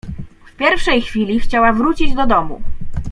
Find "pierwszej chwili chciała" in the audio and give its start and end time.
0.55-1.73